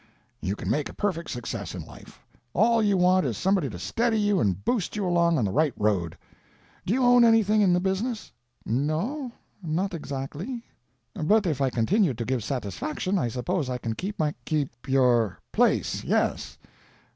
You 0.41 0.55
can 0.55 0.67
make 0.67 0.89
a 0.89 0.95
perfect 0.95 1.29
success 1.29 1.75
in 1.75 1.85
life. 1.85 2.19
All 2.55 2.81
you 2.81 2.97
want 2.97 3.23
is 3.23 3.37
somebody 3.37 3.69
to 3.69 3.77
steady 3.77 4.17
you 4.17 4.39
and 4.39 4.65
boost 4.65 4.95
you 4.95 5.05
along 5.05 5.37
on 5.37 5.45
the 5.45 5.51
right 5.51 5.75
road. 5.77 6.17
Do 6.87 6.93
you 6.95 7.03
own 7.03 7.23
anything 7.23 7.61
in 7.61 7.71
the 7.71 7.79
business?" 7.79 8.31
"No—not 8.65 9.93
exactly; 9.93 10.63
but 11.13 11.45
if 11.45 11.61
I 11.61 11.69
continue 11.69 12.15
to 12.15 12.25
give 12.25 12.43
satisfaction, 12.43 13.19
I 13.19 13.27
suppose 13.27 13.69
I 13.69 13.77
can 13.77 13.93
keep 13.93 14.17
my—" 14.17 14.33
"Keep 14.43 14.89
your 14.89 15.37
place—yes. 15.51 16.57